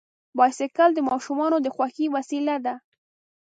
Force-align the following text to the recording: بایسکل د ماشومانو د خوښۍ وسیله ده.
بایسکل 0.37 0.89
د 0.95 0.99
ماشومانو 1.09 1.57
د 1.61 1.67
خوښۍ 1.75 2.05
وسیله 2.15 2.55
ده. 2.65 2.75